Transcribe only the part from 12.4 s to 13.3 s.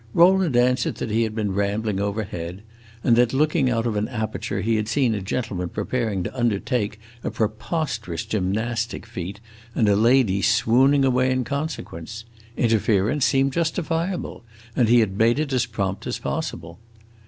Interference